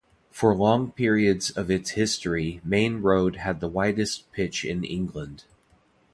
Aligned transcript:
For 0.31 0.55
long 0.55 0.91
periods 0.93 1.51
of 1.51 1.69
its 1.69 1.91
history 1.91 2.59
Maine 2.63 3.03
Road 3.03 3.35
had 3.35 3.59
the 3.59 3.67
widest 3.67 4.31
pitch 4.31 4.65
in 4.65 4.83
England. 4.83 5.43